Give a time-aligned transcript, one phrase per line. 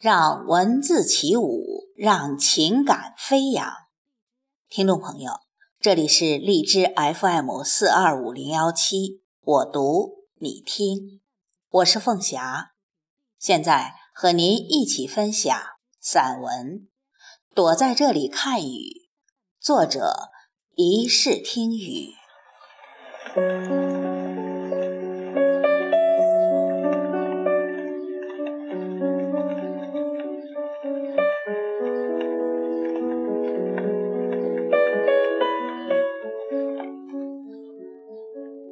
[0.00, 3.70] 让文字起舞，让情感飞扬。
[4.70, 5.32] 听众朋友，
[5.78, 11.20] 这里是荔枝 FM 四二五零幺七，我读你听，
[11.68, 12.70] 我是凤霞，
[13.38, 15.54] 现在和您一起分享
[16.00, 16.66] 散文
[17.54, 18.64] 《躲在这里看雨》，
[19.60, 20.30] 作者
[20.76, 22.14] 一世听雨。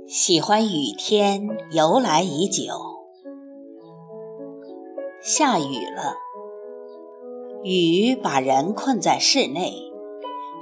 [0.09, 2.73] 喜欢雨天由来已久，
[5.21, 6.17] 下雨了，
[7.63, 9.93] 雨把人困在室内，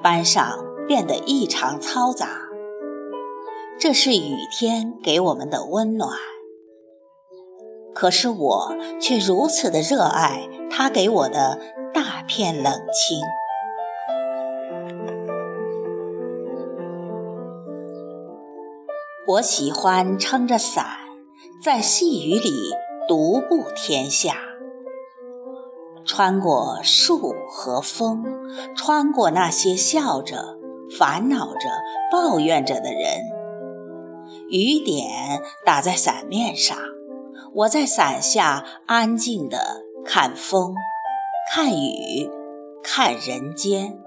[0.02, 2.27] 班上变得异常嘈杂。
[3.78, 6.10] 这是雨天给我们的温暖，
[7.95, 11.60] 可是我却如此的热爱它给我的
[11.95, 13.21] 大片冷清。
[19.29, 20.87] 我喜欢撑着伞，
[21.60, 22.52] 在细雨里
[23.09, 24.37] 独步天下，
[26.05, 28.24] 穿过树和风，
[28.77, 30.57] 穿过那些笑着、
[30.96, 31.68] 烦恼着、
[32.13, 33.02] 抱怨着的人。
[34.49, 36.79] 雨点打在伞面上，
[37.52, 39.59] 我在伞下安静地
[40.05, 40.73] 看风、
[41.52, 42.30] 看雨、
[42.80, 43.99] 看人间，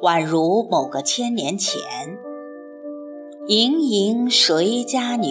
[0.00, 1.80] 宛如某个千年前。
[3.46, 5.28] 盈盈谁家女，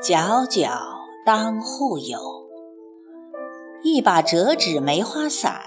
[0.00, 0.70] 皎皎
[1.26, 2.16] 当户有。
[3.82, 5.60] 一把折纸梅花伞，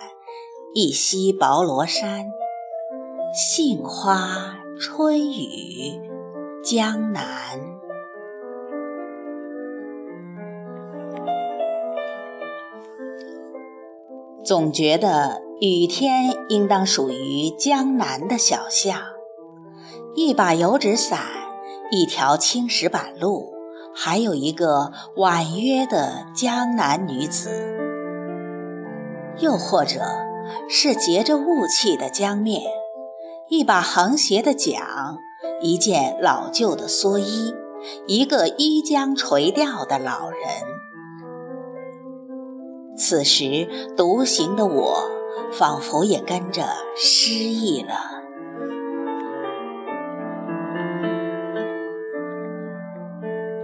[0.74, 2.28] 一袭薄罗衫。
[3.34, 6.00] 杏花春雨
[6.64, 7.26] 江南。
[14.46, 18.98] 总觉得雨天应当属于江南的小巷，
[20.16, 21.20] 一把油纸伞。
[21.90, 23.54] 一条青石板路，
[23.96, 27.78] 还有一个婉约的江南女子，
[29.40, 30.02] 又或者
[30.70, 32.62] 是结着雾气的江面，
[33.48, 35.18] 一把横斜的桨，
[35.62, 37.56] 一件老旧的蓑衣，
[38.06, 40.40] 一个衣将垂钓的老人。
[42.98, 45.10] 此时独行的我，
[45.54, 46.68] 仿佛也跟着
[46.98, 48.17] 失忆了。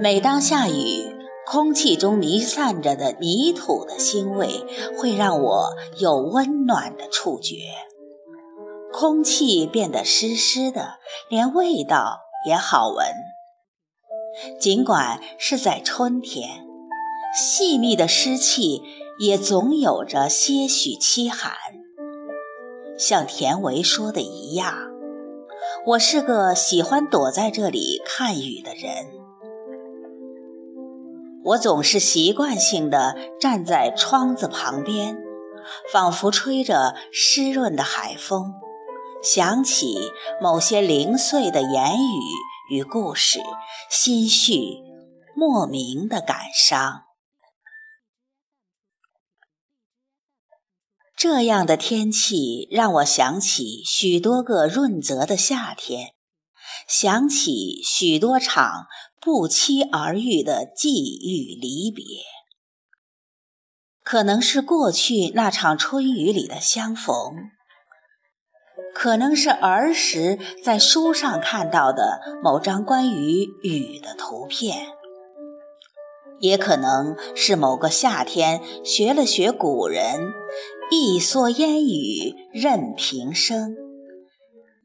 [0.03, 1.15] 每当下雨，
[1.47, 4.65] 空气中弥散着的泥土的腥味，
[4.97, 7.55] 会让我有温暖的触觉。
[8.91, 10.95] 空气变得湿湿的，
[11.29, 13.07] 连味道也好闻。
[14.59, 16.65] 尽管是在春天，
[17.33, 18.81] 细密的湿气
[19.19, 21.53] 也总有着些许凄寒。
[22.97, 24.75] 像田维说的一样，
[25.85, 29.22] 我是个喜欢躲在这里看雨的人。
[31.45, 35.17] 我总是习惯性地站在窗子旁边，
[35.91, 38.53] 仿佛吹着湿润的海风，
[39.21, 39.95] 想起
[40.41, 43.39] 某些零碎的言语与故事，
[43.89, 44.77] 心绪
[45.35, 47.01] 莫名的感伤。
[51.15, 56.13] 这样的天气让我想起许多个润泽的夏天，
[56.87, 58.87] 想起许多场。
[59.25, 62.03] 不期而遇的际遇离别，
[64.03, 67.15] 可能是过去那场春雨里的相逢，
[68.93, 74.87] 可能是儿时在书上看到的某张关于雨的图片，
[76.41, 80.33] 也可能是某个夏天学了学古人
[80.91, 83.77] “一蓑烟雨任平生”，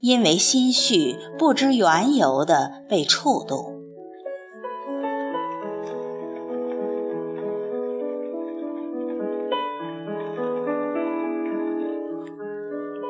[0.01, 3.77] 因为心绪不知缘由的被触动。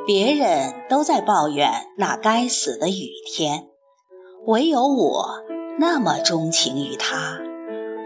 [0.07, 3.69] 别人都在抱怨那该死的雨天，
[4.47, 5.45] 唯有我
[5.79, 7.39] 那么钟情于它，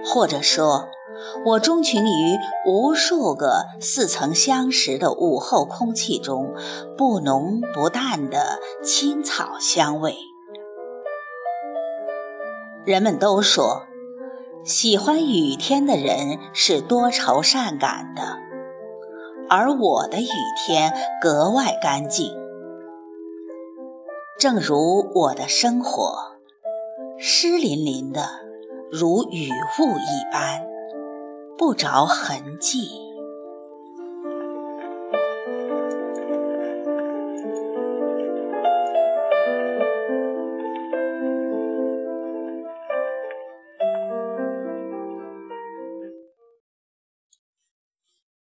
[0.05, 0.89] 或者说，
[1.45, 6.55] 我钟情于无数个似曾相识的午后空气中
[6.97, 10.17] 不浓不淡的青草香味。
[12.85, 13.83] 人们都说，
[14.65, 18.39] 喜欢雨天的人是多愁善感的。
[19.49, 22.33] 而我的雨天格外干净，
[24.39, 26.37] 正如我的生活，
[27.19, 28.23] 湿淋淋的，
[28.91, 30.67] 如雨雾一般，
[31.63, 33.02] 不着痕迹。